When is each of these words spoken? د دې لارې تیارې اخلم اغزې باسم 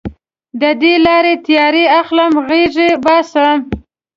د 0.61 0.63
دې 0.81 0.93
لارې 1.05 1.33
تیارې 1.45 1.85
اخلم 1.99 2.33
اغزې 2.41 2.89
باسم 3.05 3.57